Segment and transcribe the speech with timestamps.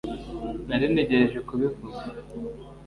[0.67, 1.99] Nari ntegereje kubivuga